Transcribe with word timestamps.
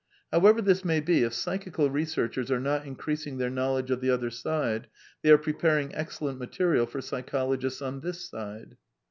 i^However 0.33 0.65
this 0.65 0.83
may 0.83 0.99
be, 0.99 1.21
if 1.21 1.31
psychical 1.35 1.91
researchers 1.91 2.49
are 2.49 2.59
not 2.59 2.85
/increasing 2.85 3.37
their 3.37 3.51
knowledge 3.51 3.91
of" 3.91 4.01
the 4.01 4.09
other 4.09 4.31
side," 4.31 4.87
they 5.21 5.29
are 5.29 5.37
/ 5.37 5.37
preparing 5.37 5.93
excellent 5.93 6.39
material 6.39 6.87
for 6.87 7.01
psychologists 7.01 7.83
on 7.83 7.99
this 8.01 8.27
side. 8.27 8.77